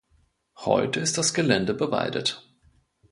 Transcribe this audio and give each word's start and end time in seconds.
Heute 0.61 0.99
ist 0.99 1.19
das 1.19 1.31
Gelände 1.35 1.75
bewaldet. 1.75 2.43